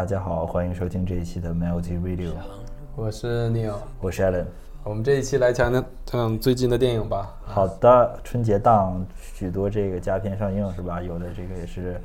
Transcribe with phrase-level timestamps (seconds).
[0.00, 2.32] 大家好，欢迎收听这一期的 Melody Radio，
[2.96, 4.46] 我是 Neil，我是 Allen。
[4.82, 7.36] 我们这一期来讲讲讲最近的电影吧。
[7.42, 11.02] 好的，春节档许多这个佳片上映是吧？
[11.02, 12.00] 有的这个也是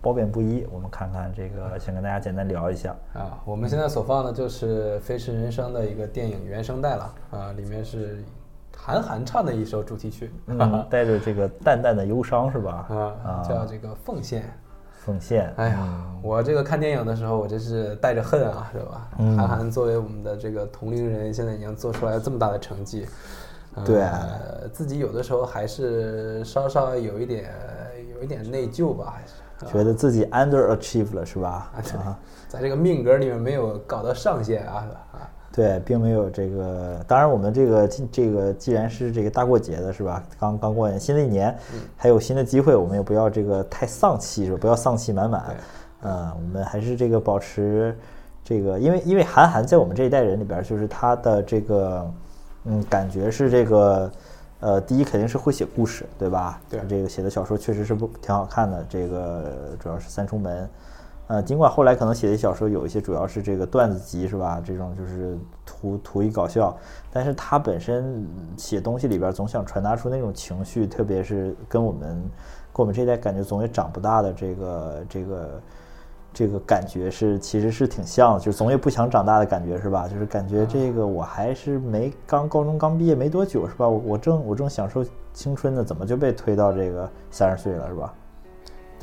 [0.00, 2.96] 褒贬不一，我们看看这个，先跟大家简单聊一下。
[3.12, 8.24] 啊，我们现在所放的就是《飞驰人生》的一个电影原声带了啊，里面是
[8.74, 12.86] 韩寒唱的一首主题曲，嗯，带着这个淡淡的忧伤是吧？
[13.22, 14.50] 啊，叫这个奉献。
[15.04, 15.52] 奉献。
[15.56, 15.78] 哎呀，
[16.22, 19.08] 我这个看电影的时候，我真是带着恨啊，是吧？
[19.36, 23.06] 韩寒作为我们的这个同龄人，现在已经做出来这么大的成绩，
[23.84, 24.02] 对，
[24.72, 27.50] 自己有的时候还是稍稍有一点
[28.16, 31.70] 有一点内疚吧，还是觉得自己 under achieve 了，是吧？
[31.74, 32.16] 啊，
[32.48, 35.13] 在这个命格里面没有搞到上限啊，啊。
[35.54, 36.98] 对，并没有这个。
[37.06, 40.20] 当然，我们这个这个既然是这个大过节的，是吧？
[40.40, 41.56] 刚刚过完新的一年，
[41.96, 44.58] 还有新的机会，我们也不要这个太丧气，是吧？
[44.60, 45.44] 不要丧气满满。
[46.02, 47.96] 嗯，我们还是这个保持
[48.42, 52.12] 这个，因为因为韩寒在我们这一代人里边，就是他的这个
[52.64, 54.10] 嗯，感觉是这个
[54.58, 56.60] 呃，第一肯定是会写故事，对吧？
[56.68, 58.84] 对，这个写的小说确实是不挺好看的。
[58.88, 60.68] 这个主要是三重门。
[61.26, 64.62] 呃，尽管后来可能写的小说有一些主要是这个段子集是吧？
[64.62, 66.76] 这种就是图图一搞笑，
[67.10, 68.26] 但是他本身
[68.58, 72.22] 写东西里边总想传达出那种情绪，特别是跟我们
[72.72, 75.60] 跟我们这代感觉总也长不大的这个这个
[76.30, 80.06] 这个感觉是其实是挺像的，就总也不想长大的感觉是吧？
[80.06, 83.88] 就是感觉这个我还是没刚高中刚毕业没多久是吧？
[83.88, 88.12] 我我正我正享受青春呢，怎么就被推到这个三十岁了是吧？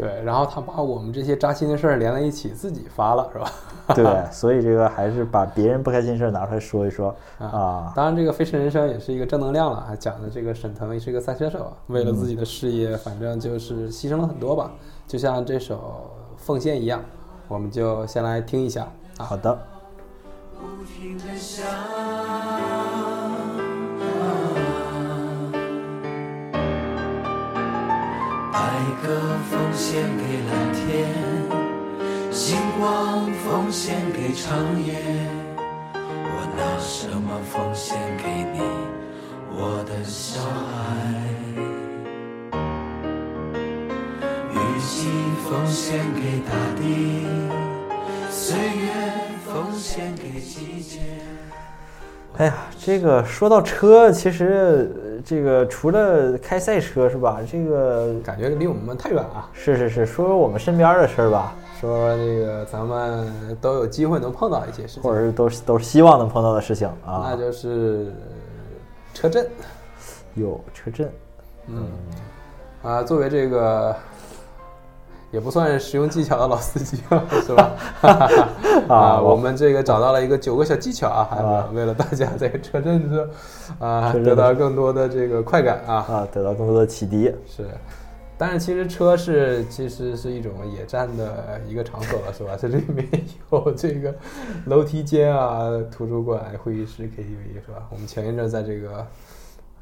[0.02, 3.52] 对，然后他把我们这些扎心的事儿连在一起，自己发了，是吧？
[3.94, 7.94] 对，所以这个还是把别人不开心事儿拿出来说一说啊。
[7.96, 14.72] 当然，这个《飞驰人生》也是一个正能量了，还讲的这个沈腾也是一个赛车手，为了自己的事业，反正就是牺牲了很多吧。
[15.06, 15.76] 就像这首
[16.38, 17.04] 《奉献》一样，
[17.48, 18.88] 我们就先来听一下。
[19.20, 19.60] 好的。
[28.52, 28.60] 白
[29.02, 29.08] 鸽
[29.50, 31.08] 奉献给蓝天，
[32.32, 34.94] 星光奉献给长夜。
[35.96, 38.60] 我拿什么奉献给你，
[39.52, 40.76] 我的小孩？
[44.52, 45.08] 雨季
[45.48, 47.26] 奉献给大地，
[48.30, 48.92] 岁月
[49.46, 51.00] 奉献给季节。
[52.38, 54.92] 哎呀，这个说到车，其实。
[55.24, 57.42] 这个除了开赛车是吧？
[57.46, 59.48] 这个感觉离我们太远啊。
[59.54, 61.54] 是是是，说说我们身边的事儿吧。
[61.80, 63.32] 说说这个咱们
[63.62, 67.30] 都有机会能碰到一些事情，或者是都是都是希望能碰到的事情啊。
[67.30, 68.12] 那就是
[69.14, 69.48] 车震。
[70.34, 71.08] 有车震。
[71.68, 71.88] 嗯。
[72.82, 73.96] 啊，作为这个。
[75.32, 77.72] 也不算是使用技巧的老司机了，是吧？
[78.88, 83.30] 啊，我们这个找到了一个九个小技巧啊，还为了大家在车震子
[83.80, 87.34] 啊 得到更多的这个快感啊啊，得到更多的启迪。
[87.48, 87.66] 是，
[88.38, 92.52] 但是其实车是其实是一种野战的一个场所了，是吧？
[92.60, 93.08] 这里面
[93.52, 94.14] 有这个
[94.66, 97.88] 楼梯间啊、图书馆、会议室、KTV，是吧？
[97.90, 99.08] 我们前一阵在这个。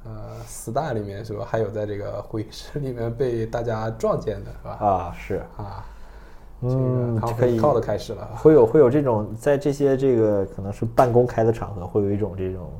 [0.06, 1.46] 呃，star 里面是吧？
[1.48, 4.72] 还有在这个会议室里面被大家撞见的是吧？
[4.80, 5.86] 啊，是啊，
[6.62, 8.28] 嗯，可以靠的开始了。
[8.38, 12.72] 会有会有这种在这些这个可能是半公开的场合，会有一种这种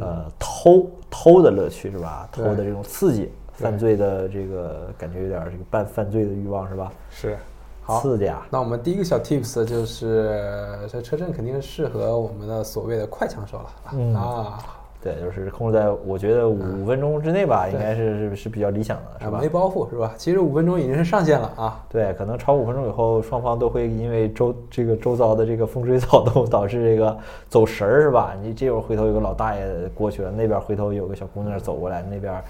[0.00, 2.28] 呃偷偷的乐趣是吧？
[2.30, 6.92] 偷的这种刺激，犯罪的这个感觉有点这个半犯罪的欲望是吧？
[7.10, 7.36] 是，
[7.82, 8.46] 好刺激啊！
[8.48, 14.60] 那我们第一个小 tips 就是这车震肯定适合我们的所谓的快枪手了啊。
[15.04, 19.38] 对，就是控制在我觉得五分钟之内吧，应该是是是比较理想的，是吧？
[19.38, 20.14] 没包袱，是吧？
[20.16, 21.84] 其实五分钟已经是上限了啊。
[21.90, 27.14] 对，可能超五分钟以后，双方都会因为周这个周遭的这个风吹草动导致这个
[27.50, 28.34] 走神儿，是吧？
[28.42, 29.62] 你这会儿回头有个老大爷
[29.94, 32.42] 过去了，那边回头有个小姑娘走过来，那边。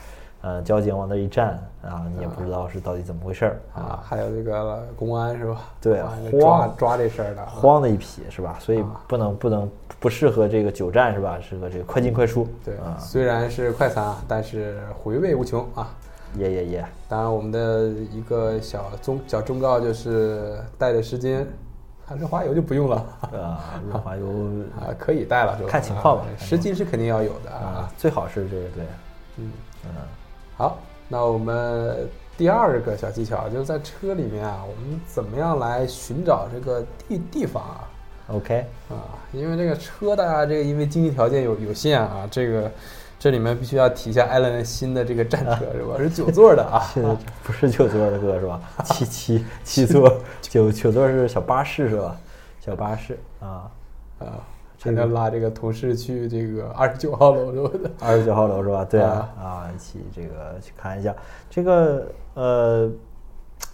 [0.45, 4.05] 呃，交警往那一站啊，你也不知道是到底怎么回事儿啊。
[4.05, 5.61] 还有这个公安是吧？
[5.81, 6.03] 对，
[6.39, 8.59] 抓抓这事儿的，慌的一批是吧？
[8.61, 11.39] 所以不能不能不适合这个久站是吧？
[11.41, 12.47] 适合这个快进快出。
[12.63, 15.89] 对，虽然是快餐啊，但是回味无穷啊。
[16.37, 16.85] 耶耶耶！
[17.09, 21.43] 当然，我们的一个小忠小忠告就是带着湿巾，
[22.09, 22.97] 润滑油就不用了
[23.33, 23.81] 啊。
[23.89, 24.27] 润滑油
[24.77, 25.59] 啊，可以带了？
[25.67, 26.25] 看情况吧。
[26.37, 28.85] 湿巾是肯定要有的啊，最好是这个对，
[29.39, 29.53] 嗯
[29.87, 29.91] 嗯。
[30.57, 30.79] 好，
[31.09, 37.89] 那我们第二个小技巧就是在车里面啊，我们怎么样来寻找这个地地方啊
[38.29, 42.71] ？OK 啊，因为这个车大家这个因为经济条件有有限啊，这个
[43.19, 45.97] 这里面必须要提一下艾伦新的这个战车 是吧？
[45.99, 46.87] 是九座的啊，
[47.43, 48.61] 不是九座的哥是吧？
[48.85, 52.17] 七七七座九九座是小巴士是吧？
[52.61, 53.71] 小巴士啊，
[54.19, 54.41] 啊，
[54.85, 57.91] 还能拉这个同事去这个 二十九号楼是吧。
[58.01, 58.85] 二十九号楼是吧？
[58.85, 61.15] 对啊啊，啊，一起这个去看一下
[61.49, 62.91] 这个呃，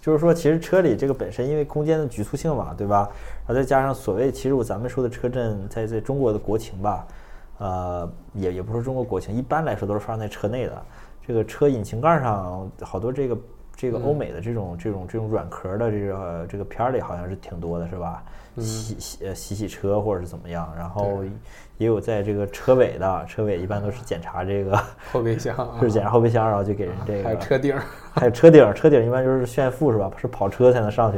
[0.01, 3.09] 就是说其实车里这个本身因为空间的局促性嘛，对吧？
[3.45, 7.05] 然后再加上所谓其实我咱们说的车震在在中国的国情吧，
[7.57, 10.81] 呃，也也不是中国国情，一般来说都是发生在车内的。
[11.27, 13.37] 这个车引擎盖上好多这个
[13.81, 18.23] 这个欧美的这种、这种这种软壳的这个这个片儿里好像是挺多的，是吧？
[18.57, 21.23] 洗洗呃洗洗车或者是怎么样，然后
[21.79, 24.79] 也有在这个车尾的，车尾一般都是检查这个
[25.11, 27.81] 后备箱啊， 是检查后备箱，然后就给人这个， 还有车顶儿，
[28.13, 30.11] 还有车顶，车顶一般就是炫富是吧？
[30.15, 31.17] 是跑车才能上去，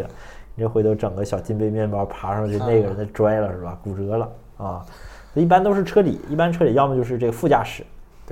[0.56, 3.78] 你这回头整个小金杯面包爬上去，那个人就摔了是吧？
[3.84, 4.86] 骨折了啊！
[5.34, 7.84] 一般都是车里，一般车里要么就是这个副驾驶，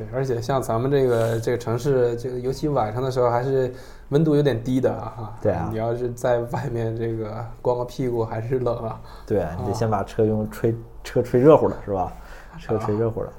[0.04, 3.74] 对，而且像咱们这个这个城市，这个尤其晚上的时候，还是
[4.10, 5.34] 温度有点低的啊。
[5.42, 9.00] 对啊你要是在外面这个光个屁股还是冷啊。
[9.28, 12.12] 对你得先把车用吹车吹热乎了是吧？
[12.60, 13.30] 车吹热乎了，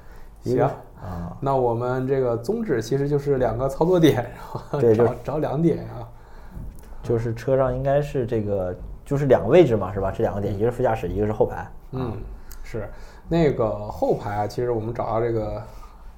[0.42, 6.06] 行啊，那我们这个宗旨其实就是两个操作点，然后找找两点啊。
[7.02, 8.72] 就是车上应该是这个
[9.04, 10.12] 就是两个位置嘛是吧？
[10.16, 11.68] 这两个点，一个是副驾驶，一个是后排。
[11.90, 12.12] 嗯，
[12.62, 12.88] 是
[13.28, 15.60] 那个后排啊，其实我们找到这个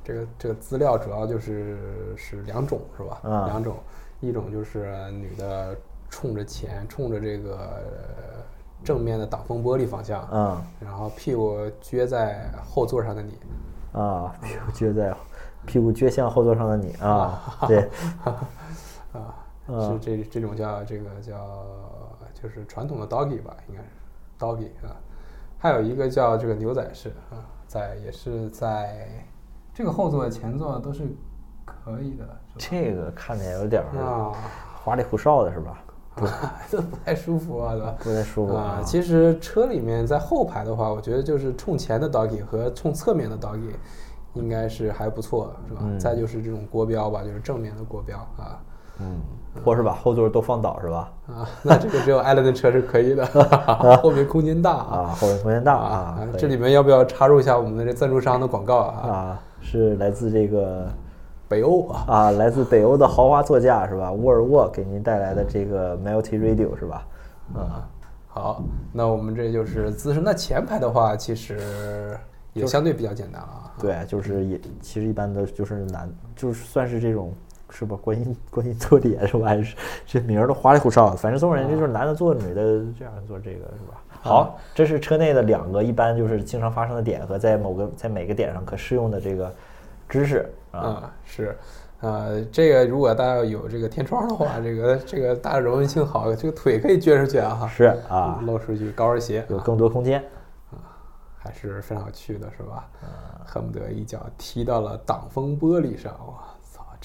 [0.04, 3.20] 这个这个资料，主要就是是两种是吧？
[3.24, 3.76] 嗯两种，
[4.20, 5.74] 一种就是女的
[6.10, 8.44] 冲着前，冲着这个呃
[8.84, 13.38] 正面的挡风玻璃方向，嗯然后屁股撅在后座上的你，
[13.92, 15.16] 啊，屁股撅在
[15.64, 17.88] 屁股撅向后座上的你啊， 对，
[19.12, 19.34] 啊，
[19.66, 21.64] 嗯是这这种叫这个叫
[22.34, 23.88] 就是传统的 doggy 吧，应该是
[24.38, 24.94] doggy 啊，
[25.58, 29.08] 还有一个叫这个牛仔式啊，在也是在
[29.74, 31.02] 这个后座前座都是
[31.64, 32.24] 可以的，
[32.56, 33.82] 是这个看着有点？
[33.82, 34.32] 儿啊，
[34.84, 35.80] 花里胡哨的是吧？
[36.70, 37.94] 这不太舒服啊，对吧？
[37.98, 43.70] 不太舒服啊，其实车里面在后排的话，我觉得就是冲前的 doggy 和冲侧面的 doggy
[44.34, 45.80] 应该是还不错，是吧？
[45.82, 48.62] 嗯再就是这种国标吧，就是正面的国标啊。
[49.00, 49.20] 嗯，
[49.64, 51.12] 或是把后座都放倒是吧？
[51.26, 53.26] 啊，那这个只有艾伦的车是可以的，
[54.00, 59.08] 后面空间大啊，后面空间大啊啊，这里面要不要插入一下我们的这赞助商的广告啊？
[59.08, 60.86] 啊是来自这个
[61.48, 64.12] 北欧啊，啊来自北欧的豪华座驾是吧？
[64.12, 67.06] 沃尔沃给您带来的这个 Multi Radio 是吧？
[67.54, 67.88] 啊，
[68.28, 68.62] 好，
[68.92, 70.20] 那我们这就是姿势。
[70.20, 72.16] 那前排的话，其实
[72.52, 73.72] 也相对比较简单了啊。
[73.80, 77.32] 对，就是也其实一般的就是男，就是算是这种
[77.70, 77.96] 是吧？
[78.00, 79.48] 观音观音坐脸是吧？
[79.48, 79.74] 还是
[80.06, 84.02] 这名儿都花里胡哨的，反正总而言之就是男的坐女的这样做这个是吧？
[84.24, 89.52] 好，这是车内的两个一般就是经常发生的点和在某个在每个点上可适用的这个
[90.08, 90.80] 知识啊。
[90.80, 91.58] 啊，是，
[92.00, 100.20] 呃，这个如果大家有这个天窗的话， 这个这个大家柔韧性好，这个腿可以撅出去啊，是啊，露出去高跟鞋，有更多空间。
[100.70, 100.80] 啊。
[101.36, 102.88] 还是非常有趣的，是吧？
[103.02, 103.08] 嗯
[103.46, 106.53] 恨不得一脚踢到了挡风玻璃上，我操，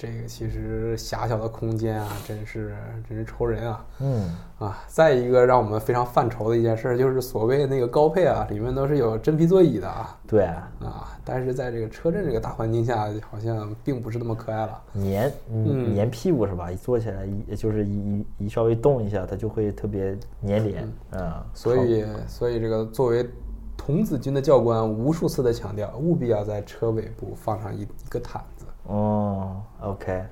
[0.02, 2.74] 这个其实狭小的空间啊，真是
[3.06, 3.86] 真是愁人啊！
[4.00, 14.82] 嗯，啊，再一个让我们非常犯愁的一件事，就是所谓那个高配啊，里面都是有真皮座椅的啊，对，啊，但是在这个车震这个大环境下，好像并不是那么可爱了。
[14.96, 16.72] 粘嗯粘屁股是吧？
[16.72, 20.94] 一坐起来一就是一一一稍微动一下，它就会特别粘连。
[21.12, 23.30] 嗯，所以，所以这个作为
[23.76, 28.42] 童子军的教官，无数次的强调，务必要在车尾部放上一一个毯
[28.90, 30.26] 哦，OK，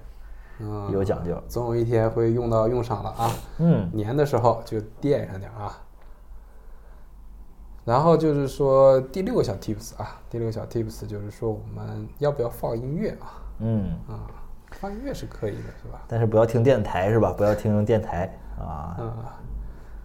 [0.59, 1.39] 嗯，有讲究。
[1.47, 3.31] 总有一天会用到用上了啊。
[3.59, 5.71] 嗯粘的时候就垫上点啊。
[7.85, 13.39] 然后就是说第六个小 tips 啊，第六个小 tips 就是说我们要不要放音乐啊？
[13.59, 14.25] 嗯，啊，
[14.71, 16.01] 放音乐是可以的，是吧？
[16.07, 17.31] 但是不要听电台是吧？
[17.31, 18.97] 不要听电台啊。
[18.97, 19.39] 啊，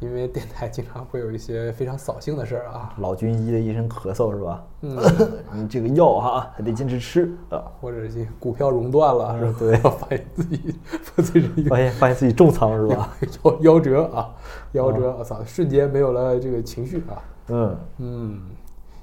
[0.03, 4.65] 因为电台经常会有一些非常扫兴的事儿啊，老军医的一声咳嗽是吧？
[4.81, 4.99] 嗯，
[5.55, 7.63] 你这个药哈还得坚持吃啊。
[7.81, 9.55] 或者是股票熔断了，是吧？
[9.59, 13.15] 对 发现自己发现自己发现发现自己重仓是吧？
[13.45, 14.35] 夭夭折啊，
[14.75, 17.23] 夭折，我操，瞬间没有了这个情绪啊。
[17.49, 18.41] 嗯，嗯，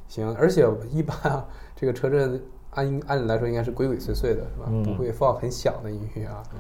[0.10, 2.42] 行，而且一般啊，这个车震
[2.72, 4.66] 按按理来说应该是鬼鬼祟祟的，是吧？
[4.68, 6.60] 嗯不会放很响的音乐啊，放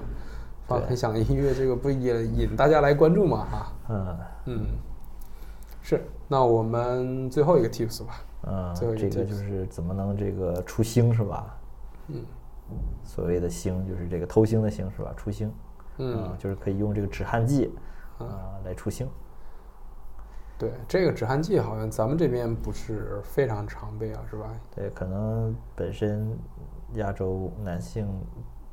[0.77, 3.45] 对很响的音乐，这个不也引大家来关注嘛？
[3.45, 4.65] 哈，嗯嗯，
[5.81, 6.03] 是。
[6.27, 8.21] 那我们最后一个 tips 吧。
[8.47, 11.57] 嗯，最后一个这个就是怎么能这个出星是吧？
[12.07, 12.23] 嗯
[13.03, 15.11] 所谓的星就是这个偷星的星是吧？
[15.17, 15.51] 出星，
[15.97, 17.73] 嗯啊，就是可以用这个止汗剂
[18.19, 19.09] 啊来出星。
[20.55, 24.45] 对，这个止汗剂好像咱们这边不是非常常备啊，是吧？
[24.75, 26.37] 对，可能本身
[26.93, 28.07] 亚洲男性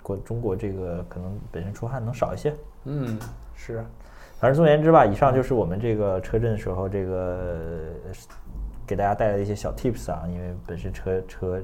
[0.06, 2.54] 国中国这个可能本身出汗能少一些。
[2.84, 3.18] 嗯，
[3.56, 3.84] 是。
[4.38, 7.88] 反正总而言之吧，以上就是我们这个车震时候这个
[8.86, 11.60] 给大家带来的一些小 tips 啊，因为本身车车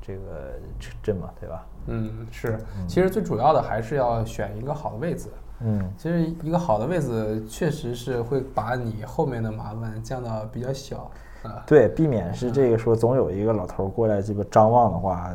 [0.00, 1.66] 这个车震嘛，对吧？
[1.86, 5.28] 嗯，是，其实最主要的还是要选一个好的位置。
[5.60, 11.10] 嗯，其实一个好的位置确实是会把你后面的麻烦降到比较小
[11.42, 11.64] 啊。
[11.66, 15.34] 对，避免是这个说总有一个老头儿过来这个张望的话，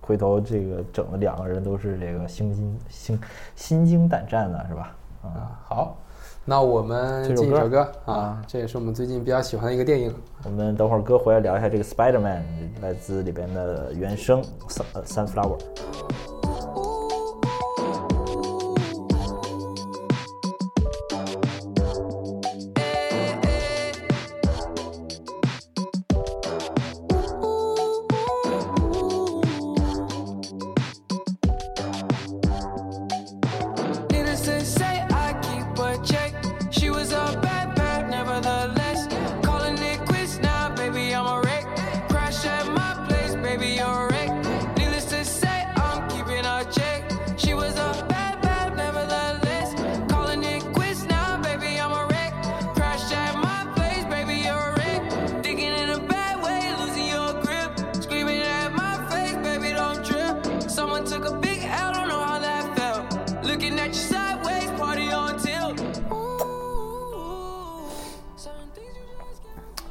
[0.00, 3.20] 回头这个整的两个人都是这个心惊心
[3.54, 4.96] 心惊胆战的，是吧？
[5.22, 5.96] 啊，啊，好，
[6.44, 10.14] 那我们这首歌进一首歌啊啊，这也是我们最近比较喜欢的一个电影。
[10.44, 12.42] 我们等会儿哥回来聊一下这个 Spider-Man
[12.80, 15.58] 来自里边的原声 Sun 呃 Sunflower。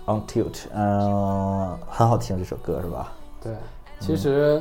[0.10, 3.14] On Tilt，嗯、很好听这首歌是吧？
[3.44, 3.54] 对，
[4.00, 4.60] 其实，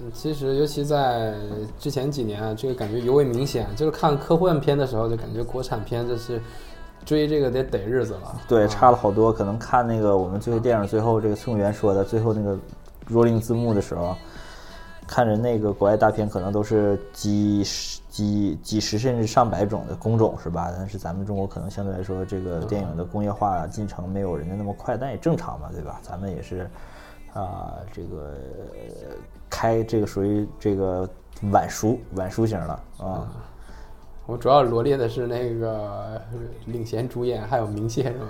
[0.00, 1.34] 嗯其实尤其在
[1.78, 3.66] 之前几年啊，这个感觉尤为明显。
[3.74, 6.38] 就是看科幻片的时候，就感觉国产片这是
[7.06, 8.36] 追这个得逮日子了。
[8.46, 9.32] 对，啊差了好多。
[9.32, 12.58] 可能看那个我们最后电影最后这个崔永元说的最后那个
[13.10, 14.14] rolling 字幕的时候，
[15.06, 20.70] 看着那个国外大片可能都是几十几几十甚至上百种的工种是吧？
[20.76, 25.98] 但是咱们中国可能相对来说这个电影的工业化进程没有人家那么快，但也正常嘛，对吧？
[26.02, 26.70] 咱们也是
[27.32, 28.36] 啊、这个
[28.74, 29.16] 呃
[29.48, 31.08] 开这个属于这个
[31.50, 33.32] 晚熟晚熟型了啊。
[34.24, 36.20] 我主要罗列的是那个
[36.66, 38.26] 领衔主演，还有明谢什么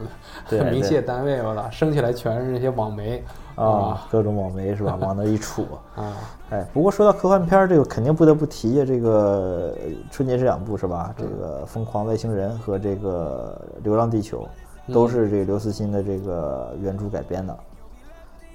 [0.49, 0.64] 对的。
[0.72, 3.22] 明对谢单位，我操，升起来全是那些网媒
[3.56, 4.96] 啊，各种网媒是吧？
[5.00, 6.16] 往那一杵，啊！
[6.50, 9.76] 哎，不过说到科幻片儿，这个肯定不得不提呀，这个
[10.11, 11.14] 春节这两部是吧？
[11.16, 14.49] 这个《疯狂外星人》和这个《流浪地球》，
[14.94, 17.52] 都是这个刘慈欣的这个原著改编的。
[17.52, 17.58] 嗯，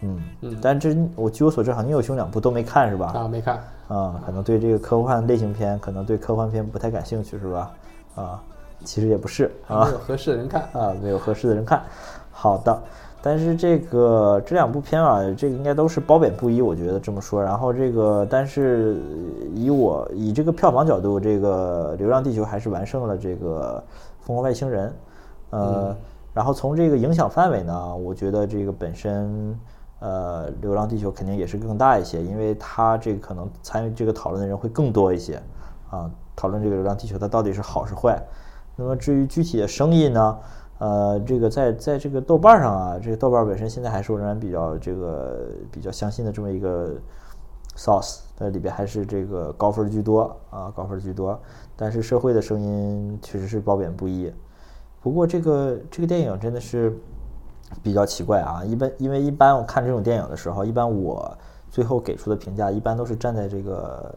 [0.01, 3.13] 嗯嗯但这我据我所知，好像你有兄两部都没看是吧？
[3.15, 3.59] 啊，没看。
[3.87, 7.71] 啊，可能对这个科幻类型片，可能对科幻片不太感兴趣是吧？
[8.15, 8.43] 啊，
[8.83, 10.61] 其实也不是啊没有合适的人看。
[10.73, 11.81] 啊，没有合适的人看。
[12.29, 12.77] 好的，
[13.21, 17.41] 但是这个这两部片啊，这个应该都是褒贬不一，我觉得这么说。
[17.41, 18.97] 然后这个，但是
[19.55, 23.81] 以我以这个票房角度，这个《流浪地球》还是完胜了这个
[24.25, 24.89] 《疯狂外星人》。
[25.51, 25.95] 呃，
[26.33, 29.57] 然后从这个影响范围呢，我觉得这个本身。
[29.99, 35.41] 呃，《流浪地球》肯定也是更大一些，因为它这个可能参与这个讨论的人会更多一些
[35.89, 36.09] 啊。
[36.35, 38.21] 讨论这个《流浪地球》它到底是好是坏。
[38.75, 40.37] 那么至于具体的声音呢，
[40.77, 46.91] 呃，这个在在这个豆瓣上啊，这个豆瓣本身现在还是我仍然比较这个比较相信的这么一个
[47.75, 51.39] source，在里边还是这个高分居多啊，高分居多。
[51.75, 54.31] 但是社会的声音确实是褒贬不一。
[55.01, 56.95] 不过这个这个电影真的是
[57.83, 61.37] 比较奇怪啊，一般因为一般我看这种电影的时候，一般我
[61.69, 64.13] 最后给出的评价一般都是站在这个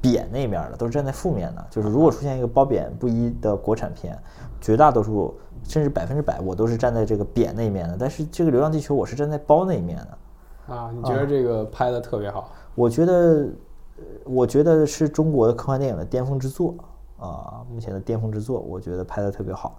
[0.00, 1.66] 贬那面儿的，都是站在负面的。
[1.70, 4.18] 就是如果出现一个褒贬不一的国产片，
[4.60, 5.34] 绝大多数
[5.64, 7.96] 甚至百分之百我都是站在这个贬那一面的。
[7.98, 10.74] 但是这个《流浪地球》我是站在褒那一面的。
[10.74, 12.50] 啊，你觉得这个拍的特别好？
[12.74, 13.48] 我觉得，
[13.96, 16.74] 呃我觉得是中国的科幻电影的巅峰之作
[17.18, 19.78] 啊，目前的巅峰之作，我觉得拍的特别好。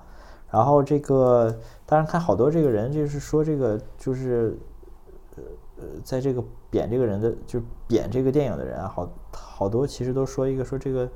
[0.51, 4.58] 然后这个，当然看好多这个人就是说这个就是，
[5.38, 5.43] 呃
[5.77, 11.10] 呃，在这个贬这个人的，就是贬这个电影的人啊，好好多其实都说一个说这个。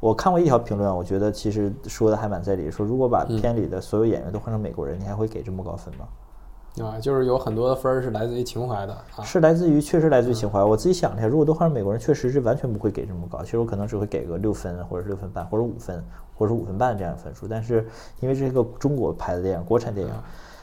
[0.00, 6.06] 我看过一条评论，我觉得其实说的还蛮在理，说如果把片里的所有演员都换成美国人，你还会给这么高分吗？
[6.82, 9.22] 啊，就是有很多的分儿是来自于情怀的啊。
[9.22, 10.62] 是来自于，确实来自于情怀。
[10.62, 13.42] 我自己想了一下，如果都换成美国人，确实是完全不会给这么高。
[13.44, 16.04] 其实我可能只会给个六分，或者六分半，或者五分，
[16.36, 17.46] 或者五分半这样的分数。
[17.46, 17.86] 但是
[18.20, 20.12] 因为这是个中国拍的电影，国产电影，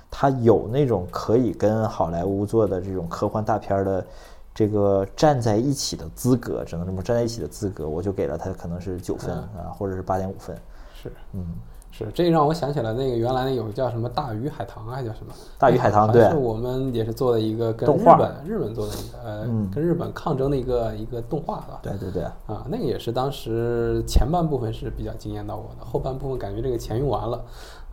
[0.09, 4.05] 它有那种可以跟好莱坞做的这种科幻大片的
[4.53, 10.57] 这个站在一起的资格，只能这么站在一起的资格，我就给了它可能是九分啊，或者是八点五分。
[10.93, 11.45] 是，嗯，
[11.91, 15.33] 是，这让我想起了那个原来那有个叫什么大鱼海棠啊还叫什么？
[15.59, 21.79] 大鱼海棠对是我们也是做的一个跟日本日本做的一个呃，嗯跟日本抗争的一个一个动画吧。
[21.83, 27.41] 对对对，啊，那个也是当时前半部分是比较惊艳到我的，后半部分感觉这个钱用完了，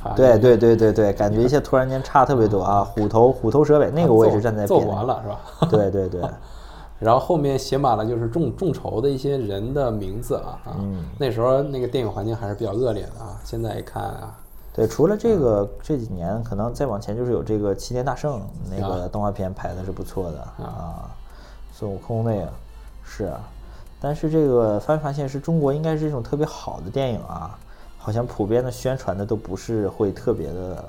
[0.03, 2.85] 啊，对对对对对，感觉一下突然间差特别多啊！
[2.85, 5.41] 虎头虎头蛇尾那个我也是站在做完了是吧？
[5.71, 6.23] 对对对，
[6.99, 11.05] 然后后面写满了就是众众筹的一些人的名字啊啊，嗯。
[11.19, 14.37] 那时候那个电影环境还是比较恶劣的啊，现在一看啊，
[14.75, 21.11] 对，除了这个这几年，可能再往前就是有这个齐天大圣那个动画片拍的是不错的啊，
[21.73, 22.49] 孙悟空那个
[23.05, 23.41] 是啊，
[24.01, 27.57] 但是这个发没发现是中国应该是这种特别好的电影啊，
[27.97, 30.85] 好像普遍的宣传的都不是会特别的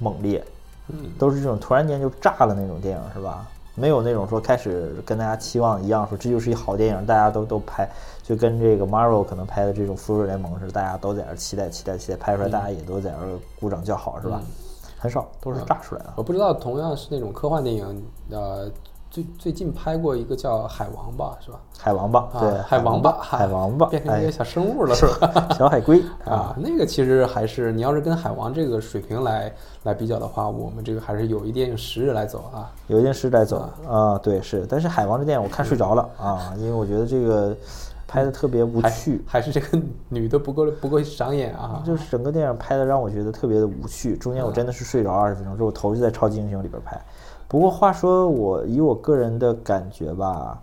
[0.00, 0.44] 猛烈，
[0.88, 3.46] 嗯，都是这种突然间就炸了那种电影是吧？
[3.74, 7.88] 没有那种说开始跟大家期望一样，说这就是一好电影，大家都都拍，
[8.22, 14.40] 就跟这个 Marvel 可能拍的这种复仇者联盟似的，大家都在那期待期待期待，拍出来大家也都在那儿鼓掌叫好是吧？
[14.98, 16.12] 很少都是炸出来的。
[16.16, 18.70] 我不知道同样是那种科幻电影，呃，
[19.12, 21.60] 最最近拍过一个叫《海王》吧，是吧？
[21.78, 25.48] 海王吧，啊对，海王吧，海王八，哎变成一个，小生物了，是吧？
[25.54, 29.52] 小海龟啊，那个其实还是你要是跟海王这个水平来
[29.82, 32.72] 来比较的话，我们这个还是有一定时日来走啊。
[32.86, 37.54] 有一定时日来走啊，对是，但是海王这电影我看睡着了啊，因为我觉得这个
[38.08, 39.78] 拍的特别无趣，还是这个
[40.08, 41.82] 女的不够不够赏眼啊。
[41.84, 46.98] 就是整个电影拍的让我觉得特别的无趣，中间我真的是睡着二十分钟，之后我头就在超级英雄里边拍。
[47.52, 50.58] 不过话说我以我个人的感觉吧，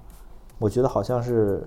[0.57, 1.63] 我觉得好像是，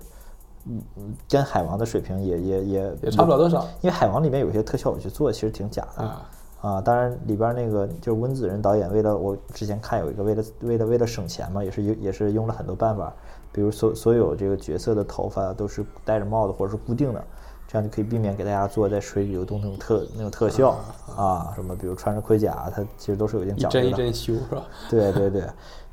[0.67, 6.03] 嗯，嗯跟海王的水平也也也也差不了多少因为海王里面有些特效我觉得做的其实挺假的。
[6.03, 6.29] 啊。
[6.61, 13.13] 啊，当然里边那个就是温子仁导演，为了我之前看有一个为了为了为了省钱嘛，也是用也是用了很多办法，
[13.51, 17.25] 比如所所有这个角色的头发都是戴着帽子或者是固定的，
[17.73, 20.79] 这样就可以避免给大家做在水里流动那种特那种特效
[21.17, 23.85] 啊，什么比如穿着盔甲，它其实都是有一定讲究的。
[23.85, 24.63] 帧一帧修是吧？
[24.91, 25.43] 对对对，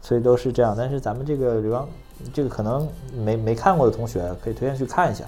[0.01, 0.75] 所以都是这样。
[0.77, 1.87] 但是咱们这个流浪，
[2.33, 5.23] 这个可能没没看过的同学可以推荐去看一下，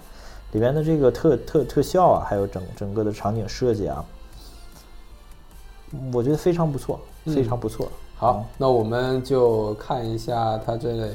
[0.51, 4.03] 里边的这个特特特效啊，还有整整个的场景设计啊，
[6.11, 7.87] 我觉得非常不错，非常不错。
[8.17, 11.13] 好，那我们就看一下它这类，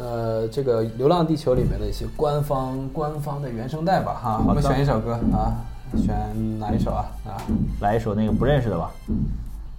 [0.00, 5.58] 呃，这个《流浪地球》里面的一些官方官方的原声带吧，哈，我们选一首歌啊，
[5.96, 6.14] 选
[6.58, 7.04] 哪一首啊？
[7.26, 7.36] 啊，
[7.80, 8.90] 来一首那个不认识的吧，《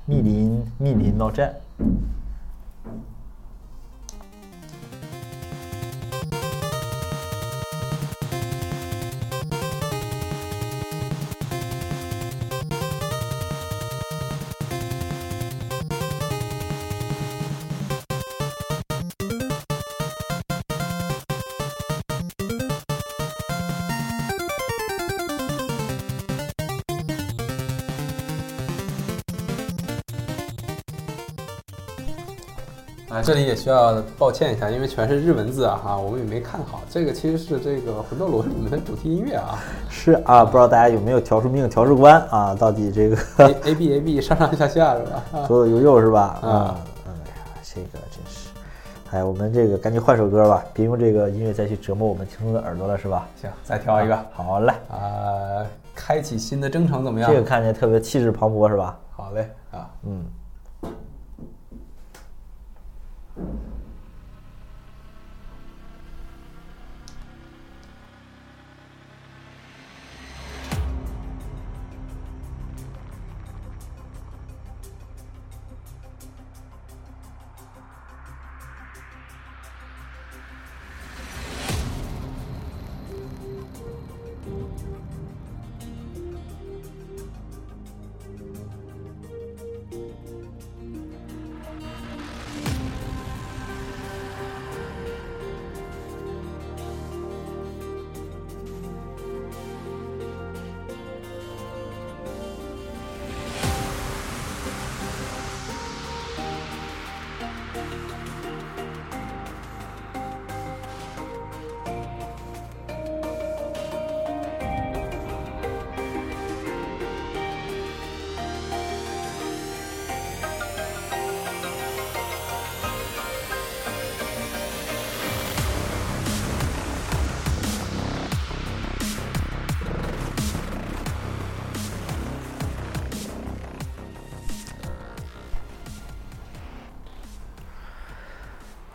[0.05, 1.53] 密林密林闹战》。
[33.09, 36.81] 啊，这里也需要抱歉一下，因为全是日文字啊，哈，我们也没看好。
[36.89, 39.57] 这个其实是这个《魂斗罗》里面的主题音乐啊
[39.89, 42.53] 是啊，不知道大家有没有调出命调出关啊？
[42.53, 45.23] 到底这个，A A B A B 上上下下是吧？
[45.33, 46.39] 啊左左右右是吧？
[46.43, 46.75] 啊啊，
[47.07, 48.49] 哎呀，这个真是，
[49.09, 53.27] 哎，我们这个赶紧换首歌吧，别用这个音乐再去折磨我们听众的耳朵了，是吧？
[53.41, 57.27] 行，再挑一个好嘞，啊，开启新的征程怎么样？
[57.31, 58.95] 这个看起来特别气势磅礴，是吧？
[59.09, 60.23] 好嘞啊，嗯。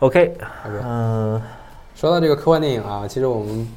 [0.05, 0.37] OK，
[0.83, 1.41] 嗯、
[1.95, 3.67] 说到这个科幻电影啊，其实我们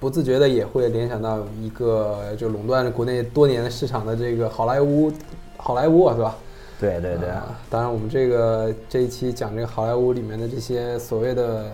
[0.00, 5.12] 不自觉的也会联想到一个就垄断国内多年的市场的这个好莱坞，
[5.58, 6.34] 好莱坞啊是吧？
[6.80, 11.70] 对对对，啊，当然我们这个这一期讲这个好莱坞里面的这些所谓的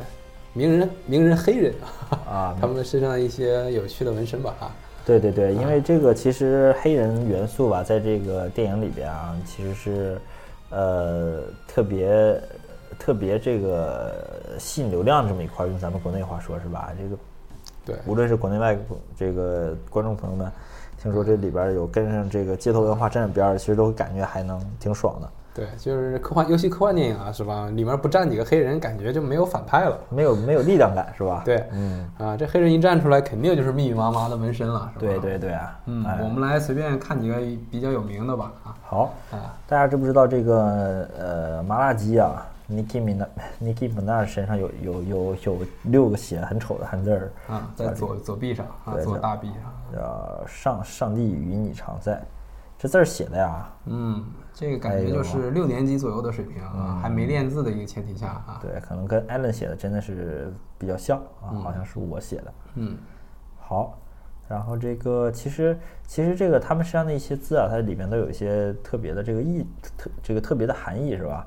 [0.54, 1.72] 名人、名人黑人
[2.28, 4.74] 啊他们的身上的一些有趣的纹身吧啊。
[5.06, 10.18] 对对对，因为这个其实黑人元素吧，在这个电影里边啊，其实是
[10.70, 12.42] 呃特别
[12.98, 16.90] 特别这个吸引流量这么一块儿，用咱们国内话说是吧？
[16.98, 17.16] 这个
[17.84, 18.76] 对，无论是国内外
[19.16, 20.50] 这个观众朋友们，
[20.98, 25.28] 听说这里边有跟上这个街头文化沾点边儿，其实都感觉还能挺爽的。
[25.54, 27.68] 对，就是科幻，尤其科幻电影啊，是吧？
[27.68, 29.96] 里面不站几个黑人，感觉就没有反派了。
[30.08, 31.42] 没有没有力量感是吧？
[31.44, 35.12] 对，嗯，啊，这黑人一站出来，肯定就是密密麻麻的纹身了，是吧？
[35.12, 37.36] 对对对啊，嗯，哎我们来随便看几个
[37.70, 43.28] 比较有名的吧啊好，啊，大家知不知道这个呃麻辣鸡啊，Nicki Minaj
[43.62, 52.22] Nicki Minaj 身上有有有有六个写很丑的汉字儿，啊，在左左臂上啊，左大臂上，呃，上上帝与你常在，
[52.78, 62.54] 这字儿写的呀，嗯，这个感觉就是六年级左右的水平啊，还没练字的一个前提下啊，对，可能跟 Allen 写的真的是比较像啊，好像是我写的。
[62.74, 62.96] 嗯，
[63.58, 63.98] 好，
[64.48, 69.64] 然后这个其实其实这个他们身上的一些字啊，它里面都有一些特别的这个意
[69.96, 71.46] 特这个特别的含义是吧？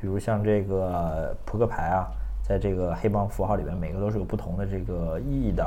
[0.00, 2.06] 比如像这个扑克牌啊，
[2.40, 5.64] 在这个黑帮符号里边，每个都是有不同的这个意义的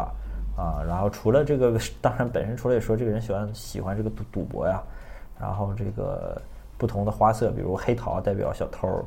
[0.55, 0.81] 啊。
[0.87, 4.81] 然后除了这个， 当然本身除了也说这个人喜欢喜欢这个赌赌博呀，
[5.37, 6.41] 然后这个
[6.77, 9.03] 不同的花色，比如黑桃代表小偷，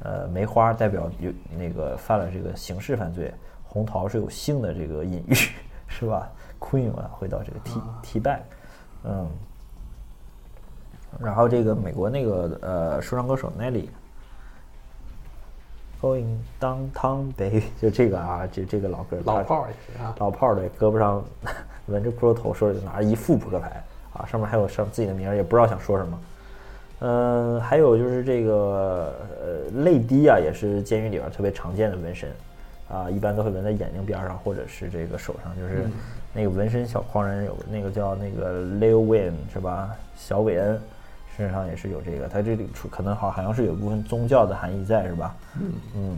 [0.00, 5.34] 呃，梅花代表有那个犯了这个刑事犯罪，红桃是有性的这个隐喻，
[5.86, 8.40] 是吧？Queen 啊，回到这个 T T back，
[9.04, 9.28] 嗯，
[11.20, 13.86] 然后这个美国那个呃说唱歌手 Nelly。
[16.00, 21.24] Going downtown baby， 就这个啊，这这个老歌，他老炮儿也是啊，老炮儿对，胳膊上
[21.86, 23.82] 纹着骷髅头，手里拿着一副扑克牌
[24.12, 26.20] 啊，上面还有上自己的名儿，也不知道想说什么。
[27.00, 32.30] 嗯，还有就是这个呃泪滴啊，也是监狱里边特别常见的纹身
[32.90, 35.84] 啊，一般都会纹在眼睛边儿上或者是这个手上，就是
[36.32, 39.90] 那个纹身小狂人有那个叫那个 Leo Wayne 是吧？
[40.16, 40.80] 小韦恩
[41.36, 45.34] 身上也是有这个，它这里出可能好好像是有一部分宗教的含义在是吧？
[45.60, 46.16] 嗯嗯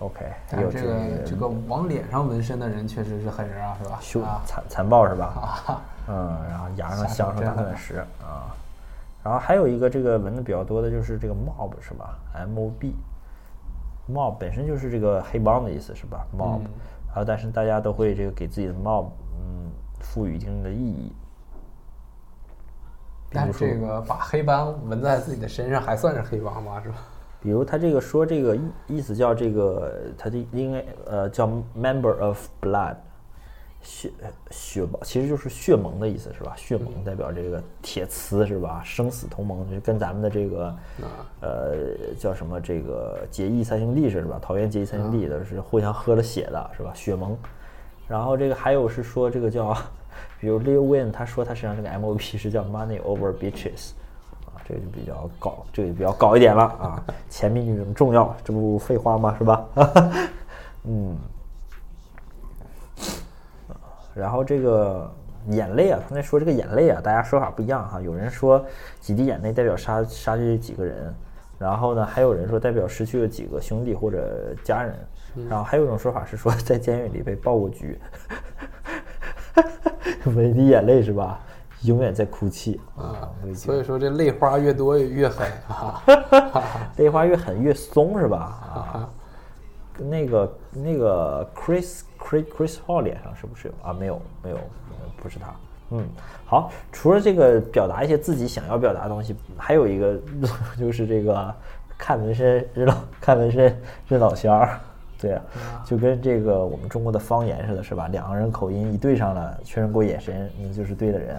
[0.00, 0.94] OK，还有这个
[1.26, 3.98] 这个往脸上纹身的人确实是狠人啊，是吧？
[4.00, 5.26] 凶啊残残暴是吧？
[5.66, 8.48] 啊，嗯，然后牙上镶上大钻石啊，
[9.22, 16.60] 然后还有一个这个纹的比较多的就是这个 mob 是吧？M O B，mob 本身就是这个黑帮的意思是吧？mob，、
[17.08, 19.06] 然后但是大家都会这个给自己的 mob
[19.38, 21.12] 嗯赋予一定的意义。
[23.56, 26.82] 这个把黑帮纹在自己的身上，还算是黑帮吗？
[26.82, 26.96] 是吧？
[27.42, 32.96] 比如他这个说这个意意思叫这个，他就应该呃叫 member of blood，
[33.80, 34.10] 血
[34.50, 36.52] 血盟其实就是血盟的意思是吧？
[36.54, 38.82] 血盟代表这个铁磁是吧？
[38.84, 40.76] 生死同盟，就是跟咱们的这个
[41.40, 41.76] 呃
[42.18, 44.38] 叫什么这个结义三兄弟是吧？
[44.42, 46.92] 桃园结义三兄弟的是互相喝了血的是吧？
[46.94, 47.34] 血盟。
[48.06, 49.74] 然后这个还有是说这个叫，
[50.38, 53.92] 比如 Lil Wayne 他说他身上这个 M O P 是叫 money over bitches。
[54.46, 57.04] 啊，这个就比较搞，这个就比较搞一点了啊。
[57.28, 59.34] 钱比女人重要，这不废话吗？
[59.38, 59.64] 是吧？
[60.84, 61.16] 嗯。
[64.12, 65.08] 然后这个
[65.48, 68.00] 眼泪啊，刚才说这个眼泪啊，大家说法不一样哈。
[68.00, 68.62] 有人说
[68.98, 71.14] 几滴眼泪代表杀杀去几个人，
[71.58, 74.94] 然后呢，还有人说代表失去了几个兄弟或者家人，
[75.48, 77.98] 然后还有一种说法是说在监狱里被爆过菊，
[80.34, 81.38] 闻一滴眼泪是吧？
[81.82, 83.30] 永远在哭泣啊！
[83.54, 86.02] 所以说这泪花越多越狠啊！
[86.98, 88.36] 泪花越狠越松是吧？
[88.38, 89.08] 啊，
[89.94, 93.94] 跟那个那个 Chris Chris Chris Paul 脸上是不是有啊？
[93.94, 94.58] 没有没有，
[95.22, 95.46] 不是他。
[95.92, 96.06] 嗯，
[96.44, 100.20] 好，除了这个表达一些自己想要表达的东西，还有一个
[100.78, 101.54] 就是这个
[101.96, 103.74] 看纹身认老看纹身
[104.06, 104.78] 认老乡儿。
[105.20, 105.42] 对啊，
[105.84, 108.08] 就跟这个我们中国的方言似的，是吧？
[108.08, 111.36] 两个人口音一对上了，确认过眼神，你就是对的人。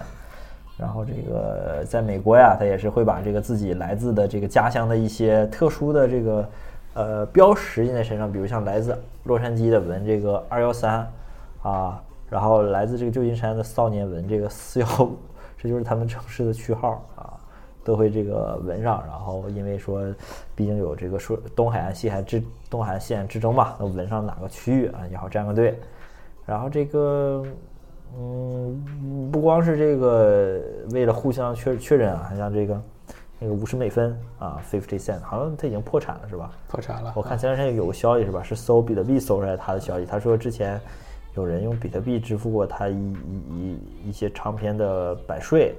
[0.78, 6.48] 然后这个在美国呀，他也是会把这个自己来自的这个家乡的一些特殊的这个
[6.94, 11.06] 呃标识印在身上，比如像来自洛杉矶的纹这个二幺三
[11.62, 15.16] 啊，然后来自这个旧金山的少年纹这个四幺五，
[15.58, 17.34] 这就是他们城市的区号啊，
[17.84, 19.02] 都会这个纹上。
[19.06, 20.02] 然后因为说，
[20.54, 25.78] 毕竟有这个说东海岸西海之东海岸西海岸之争嘛，那纹上哪个区域啊也好站个队。
[26.46, 27.44] 然后这个。
[28.14, 32.78] 嗯，不光是这个为了互相确确认啊，还像这个
[33.38, 36.52] 那个五十美分啊，fifty cent，好像他已经破产了是吧？
[36.68, 38.42] 破产了我看前段时间有个消息是吧？
[38.42, 40.78] 是搜比特币搜出来他的消息，他说之前
[41.36, 43.16] 有人用比特币支付过他一一
[43.48, 45.74] 一一些长篇的版税，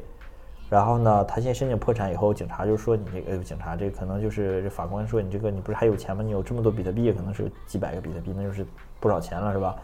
[0.74, 6.24] 然后呢，他现在申请破产以后，警察就说你这个，呃警察这可能就是这法官说你这个你不是还有钱吗？
[6.24, 8.66] 你有这么多比特币，可能是几百个比特币，那就是
[9.00, 9.76] 不少钱了，是吧？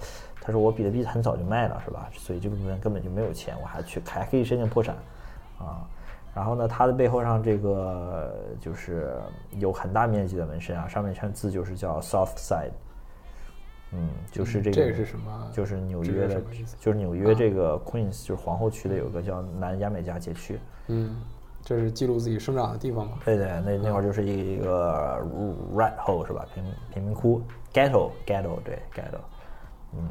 [0.42, 2.10] 他说我比特币很早就卖了，是吧？
[2.14, 4.96] 所以这部分根本就没有钱，我还去还可以申请破产，
[5.60, 5.86] 啊。
[6.34, 9.14] 然后呢，他的背后上这个就是
[9.60, 12.72] 有很大面积的纹身啊，上面全字就是叫 South Side，
[13.92, 16.42] 嗯，就是这个，这个是什么就是纽约的
[16.80, 20.58] 就是纽约这个 Queens，就是皇后区的有个叫南牙买加街区。
[20.92, 21.16] 嗯，
[21.64, 23.20] 这是记录自己生长的地方嘛？
[23.24, 25.22] 对对，那那会儿就是一个
[25.76, 26.46] rat hole 是吧？
[26.54, 29.20] 贫贫民窟，ghetto ghetto 对 ghetto，
[29.96, 30.10] 嗯，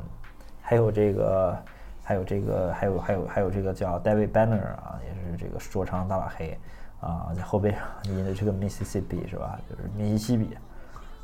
[0.63, 1.59] 还有这个，
[2.03, 6.57] 还有这个，还有还有还有这个叫 David Banner 啊，也是这个说唱大把黑
[7.01, 9.59] 啊，在后背上印的这个 Mississippi 是吧？
[9.69, 10.57] 就是密西西比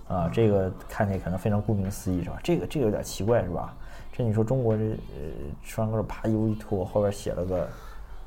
[0.08, 2.38] 啊，这个看起来可能非常顾名思义是吧？
[2.42, 3.72] 这个这个有点奇怪是吧？
[4.12, 5.30] 这你说中国这呃
[5.62, 7.68] 双个啪衣服一脱，后边写了个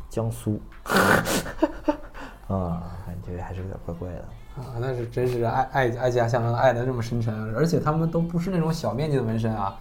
[0.10, 0.60] 江苏，
[2.48, 4.20] 啊，感觉还是有点怪怪的。
[4.58, 9.76] 啊，那是真是爱爱爱家乡，爱的这么深沉，而且他们都不是那种小面积的纹身啊，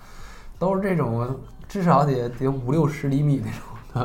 [0.58, 3.50] 都是这种至少得得五六十厘米那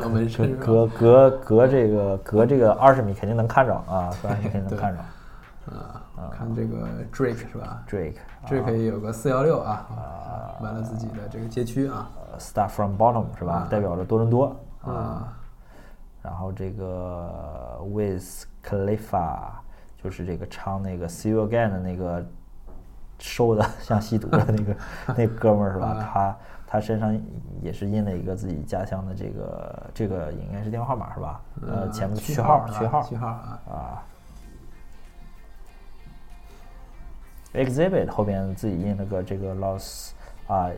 [0.00, 5.00] 的纹身，隔隔隔这个隔这个二十米肯定能看着啊，隔 二十米肯定能看着。
[5.64, 6.02] 啊，
[6.36, 13.68] 看这个 Drake 是吧 Drake？Drake 有个四幺六啊，啊纹了自己的这个街区啊，呃，Start from bottom 是吧？
[13.70, 15.32] 代表着多伦多啊。
[16.22, 19.50] 啊，然后这个 Wiz Khalifa
[20.02, 22.24] 就是这个唱那个 See You Again 的那个
[23.18, 24.76] 瘦的像吸毒的那个
[25.16, 25.94] 那哥们儿是吧？
[26.12, 27.16] 他他身上
[27.60, 31.40] 也是印了一个自己家乡的这个这个应该是电话号码是吧？
[31.66, 34.02] 呃，前面的序号序号序号啊，啊。
[37.52, 40.12] Exhibit 后边自己印了个这个 Los
[40.48, 40.70] 啊，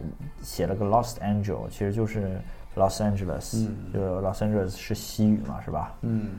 [0.43, 2.41] 写了个 Lost Angeles，其实就是
[2.77, 5.93] Los Angeles，、就是 Los Angeles 是西语嘛，是吧？
[6.03, 6.31] 嗯，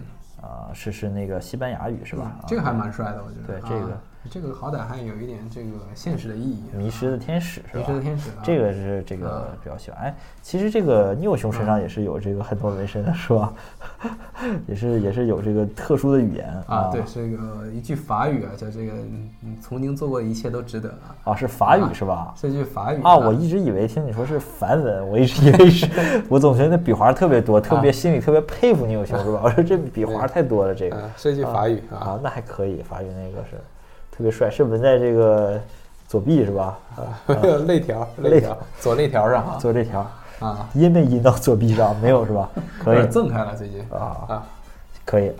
[0.41, 2.26] 啊，是是那个西班牙语是吧？
[2.26, 3.48] 啊这个还蛮帅的，我觉得。
[3.48, 6.64] 对这个啊这个好歹还有一点这个现实的意义。
[6.74, 7.80] 迷失的天使是吧？
[7.80, 10.00] 迷失的天使啊这个是这个比较喜欢。
[10.02, 13.54] 哎，其实这个缪兄身上也是有这个很多纹身的，是吧？
[14.68, 18.92] 也是也是有这个特殊的语言啊，对，这个一句法语啊，叫这个
[19.42, 22.34] 嗯曾经做过的一切都值得啊，啊，是法语是吧？
[22.36, 25.88] 这句法语啊，我一直以为听你说是梵文，我一直以为是，
[26.30, 29.40] 我总觉得那笔划特别多，特别心里特别佩服缪兄是吧？
[29.44, 33.56] 我说这笔划太多了，这个啊，是一句法语啊，啊，那还可以，法语那个是
[34.17, 35.60] 特别帅，是纹在这个
[36.08, 36.78] 左臂是吧？
[36.95, 37.04] 啊，
[37.67, 39.99] 肋条肋 肋条左肋条上啊左肋条
[40.39, 41.95] 啊，阴没阴到左臂上？
[41.99, 42.49] 没有是吧？
[42.84, 44.43] 可以有点赠开了最近啊啊，
[45.06, 45.32] 可以。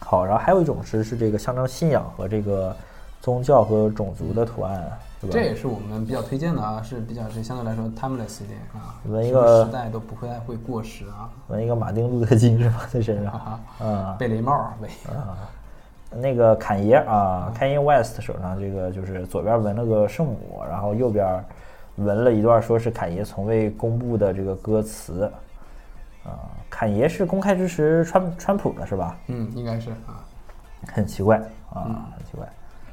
[0.00, 2.74] 好，然后还有一种是是这个象征信仰和这个
[3.20, 4.76] 宗教和种族的图案，
[5.20, 5.32] 是吧？
[5.32, 12.80] 这也是我们比较推荐的啊，是比较是相对来说 timeless 一点啊，什纹一个么时代都不会会过时啊，纹一个马丁路德金是吧？
[12.92, 13.32] 在身上
[13.78, 14.16] 啊。
[14.18, 14.88] 贝雷帽儿喂，
[16.14, 21.44] 那个坎爷啊，，Kanye West 手上这个就是左边纹了个圣母，然后右边
[21.96, 25.30] 纹了一段说是坎爷从未公布的这个歌词。
[26.24, 26.38] 啊，
[26.70, 29.16] 坎爷是公开支持川川普的是吧？
[29.26, 30.22] 嗯，应该是啊
[30.92, 31.36] 很奇怪
[31.74, 32.46] 啊，很奇怪。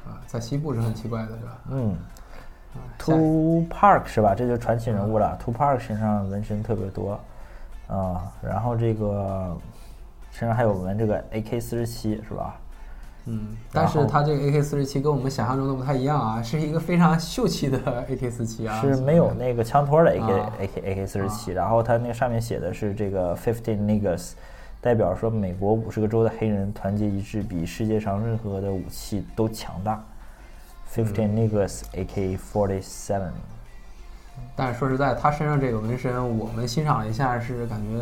[0.04, 1.58] 啊，在西部是很奇怪的是吧？
[1.70, 1.96] 嗯
[2.98, 4.34] ，Two Park 是吧？
[4.34, 5.38] 这就是传奇人物了。
[5.38, 7.20] Two Park 身上纹身特别多
[7.86, 9.56] 啊，然后这个
[10.32, 12.59] 身上还有纹这个 AK 四十七是吧？
[13.30, 17.78] 嗯，但是它这个 AK 四十七跟我们想象中的不太一样啊，是一个非常秀气的
[18.10, 24.32] AK 四七啊，是没有那个枪托的 AK、啊 AK AK 四十七，然后它那个上面写的是这个 fifteen niggers，
[24.80, 30.02] 代表说美国五十个州的黑人团结一致，比世界上任何的武器都强大。
[30.92, 33.30] Fifteen 嗯 Niggas AK forty seven，
[34.56, 37.98] 但是说实在，他身上这个纹身，我们欣赏了一下，是感觉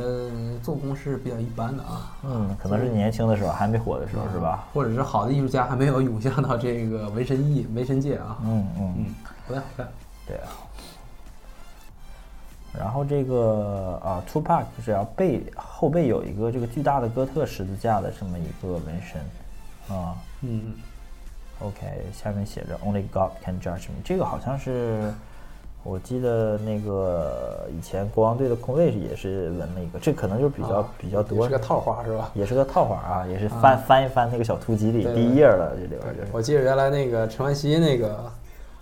[0.62, 4.66] 做工是比较一般的啊，嗯，可能是年轻的时候还没火的时候是吧？
[4.72, 9.14] 或者是好的艺术家还没有涌向到这个纹身艺纹身界啊，嗯嗯嗯，
[9.46, 9.88] 不太好看。
[10.26, 10.48] 对啊。
[12.78, 20.74] 然后这个啊，Tupac 就是要背后背有一个这个巨大的哥特十字架的这么一个纹身，啊嗯
[21.60, 25.12] ，，OK，下面写着 Only God can judge me，这个好像是
[25.84, 32.30] 我记得那个以前国王队的空位也是纹了一个，这可能就比较、啊比较多是个套话是吧？
[32.34, 38.30] 也是个套话啊，也是翻、翻一翻那个小图集里第一页了，这里边就是我记得原来那个陈冠希那个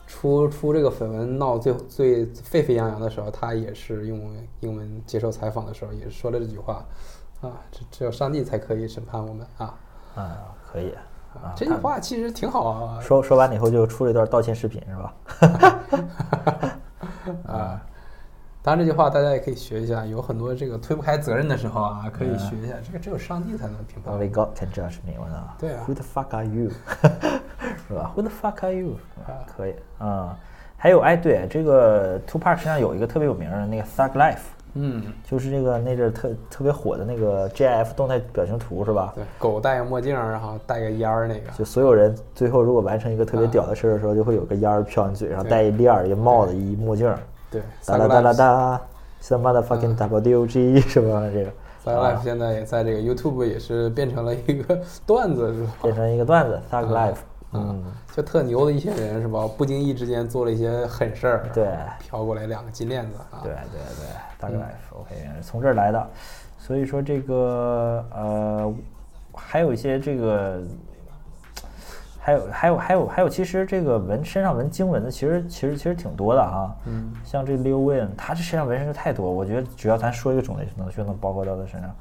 [0.08, 6.84] 出出这个绯闻闹最最沸沸扬扬的时候，他也是用英文接受采访的时候也是说了这句话，
[7.42, 9.74] 啊，只只有上帝才可以审判我们啊。
[10.16, 10.38] 啊，
[10.72, 10.92] 可以
[11.34, 15.14] 啊，这句话其实挺好啊，说说完了以后就出了一段道歉视频是吧？
[17.46, 17.80] 啊，
[18.62, 22.74] 当然，这句话大家也可以学一下，有很多这个推不开责任的时候啊，可以学一下。
[22.84, 24.30] 这个只有上帝才能评判我 Only。
[24.30, 25.54] God can judge me，我操！
[25.58, 26.70] 对啊 Who the fuck are you？
[27.88, 28.96] 是吧？Who the fuck are you？
[29.56, 30.36] 可以啊、
[30.76, 34.38] 还有哎，对，这个 Two Pack 身上有一个特别有名的那个 Thug Life，
[34.78, 39.12] 嗯，就是这个那阵儿特特别火的那个 GIF 动态表情图是吧？
[39.14, 41.50] 对，狗戴个墨镜儿，然后戴个烟儿那个。
[41.56, 47.18] 就所有人最后如果完成一个特别屌的事儿的时候，就会有个烟儿飘你嘴上，戴一链儿、一帽子、一墨镜儿，
[47.50, 48.80] 对哒啦哒啦 Thug Life 哒
[49.22, 51.22] ，some motherfucking WG 是吧？
[51.32, 51.50] 这个
[51.84, 55.70] Thug Life 现在也在这个 YouTube 也是变成了一个段子，是吧？
[55.82, 57.16] 变成一个段子，Thug Life，
[57.52, 59.48] 嗯，就特牛的一些人是吧？
[59.56, 63.40] 不经意之间做了一些狠事儿，对飘过来两个金链子啊。
[63.42, 63.80] 对对
[64.40, 64.76] 对原来
[65.38, 66.10] 是从这儿来的。
[66.58, 68.74] 所以说这个呃，
[69.32, 70.60] 还有一些这个，
[72.18, 76.74] 还有还有还有还有，其实这个纹身上纹经文的，其实其实其实挺多的啊。
[76.86, 81.94] 嗯，像这 Lil Wayne，他这身上纹身就太多，我觉得只要咱说一个种类，能就能包括到他身上。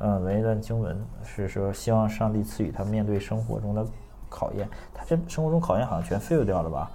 [0.00, 3.86] 嗯，纹一段经文是说希望上帝赐予他面对生活中的
[4.30, 6.90] 考验，他这生活中考验好像全 fail 掉了吧？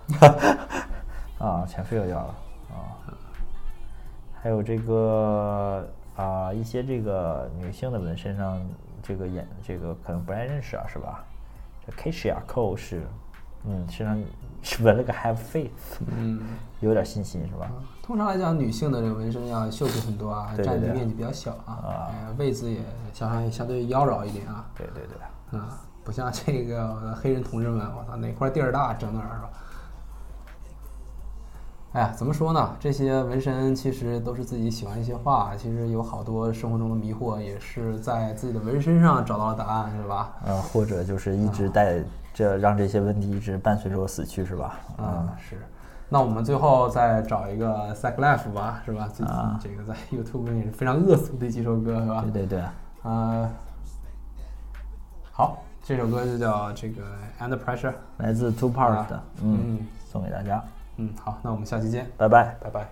[1.37, 2.35] 啊，全 fail 掉了
[2.71, 2.97] 啊。
[4.41, 8.59] 还有这个啊，一些这个女性的纹身上，
[9.03, 11.23] 这个眼这个可能不太认识啊，是吧？
[11.85, 13.03] 这 Keisha Cole 是，
[13.65, 14.17] 嗯，身上
[14.63, 16.41] 是纹了个 Have Faith，嗯，
[16.79, 17.69] 有点信心是吧？
[18.01, 22.79] 通常来讲，女性的这个纹身要秀气很多啊，占地面积比较小啊，呃位置也
[23.13, 25.59] 相对相对妖娆一点啊，对对对。
[25.59, 29.49] 啊，不像这个黑人同志们，我操，哪块地儿大整哪儿是吧？
[31.93, 32.75] 哎呀，怎么说呢？
[32.79, 40.33] 这些纹身其实都是自己喜欢一些画，其实有好多生活中的迷惑也是在自己的纹身上找到了答案，是吧？
[40.45, 44.79] 嗯，或者就是一直带这让这些问题一直伴随着我死去，是吧？
[44.99, 45.57] 嗯，是。
[46.07, 49.09] 那我们最后再找一个 Sack Life 吧，是吧？
[49.11, 52.21] 最近啊这个在 YouTube 上也是非常恶俗的几首歌，是吧？
[52.21, 52.63] 对对对，
[53.01, 53.49] 呃，
[55.31, 57.03] 好，这首歌就叫这个
[57.39, 57.93] Under Pressure。
[58.17, 60.63] 来自 Two Parts 的啊，嗯嗯，送给大家，
[60.97, 62.55] 嗯，好，那我们下期见，拜拜。
[62.59, 62.87] 拜拜。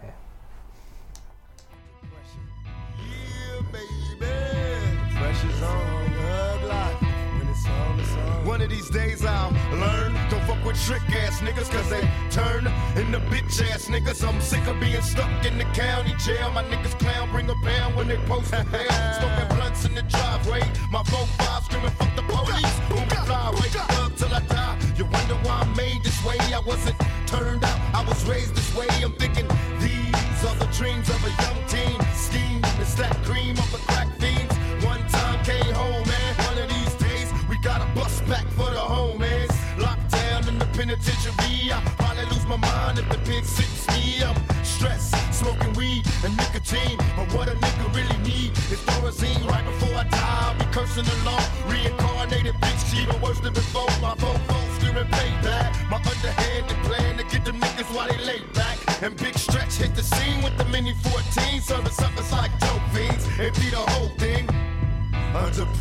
[2.99, 4.27] Yeah, baby.
[5.17, 5.92] Pressure's on,
[8.43, 10.13] One of these days I'll learn.
[10.29, 14.27] Don't fuck with trick ass niggas, cause they turn into bitch ass niggas.
[14.27, 16.51] I'm sick of being stuck in the county jail.
[16.51, 18.89] My niggas clown, bring a pound when they post a bail.
[19.19, 20.61] Smoking blunts in the driveway.
[20.91, 22.79] My 4-5 screaming, fuck the police.
[22.89, 24.77] Boom, fly away, thug till I die.
[24.97, 26.37] You wonder why I'm made this way?
[26.39, 28.87] I wasn't turned out, I was raised this way.
[29.01, 29.47] I'm thinking
[29.79, 31.99] these are the dreams of a young teen.
[32.13, 33.55] Scheme and stack cream
[40.95, 41.71] penitentiary.
[41.71, 44.23] I probably lose my mind if the pig sits me.
[44.23, 46.97] I'm stressed, smoking weed and nicotine.
[47.15, 49.47] But what a nigga really need is Thorazine.
[49.49, 51.41] Right before I die, I'll be cursing the law.
[51.67, 53.89] Reincarnated bitch, even worse than before.
[54.01, 55.89] My phone phone screaming payback.
[55.89, 58.77] My underhanded plan to get them niggas while they lay back.
[59.01, 62.12] And Big Stretch hit the scene with the mini 14, serving suckers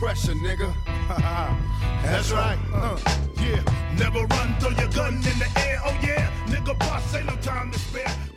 [0.03, 0.75] pressure, nigga.
[2.03, 2.59] That's right.
[2.75, 2.99] Uh,
[3.41, 3.63] yeah,
[3.97, 5.81] never run, throw your gun in the air.
[5.85, 8.32] Oh yeah, nigga, boss ain't no time to spare.